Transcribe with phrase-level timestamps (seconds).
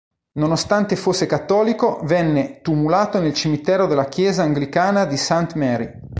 [0.39, 5.53] Nonostante fosse cattolico venne tumulato nel cimitero della chiesa anglicana di St.
[5.53, 5.91] Mary.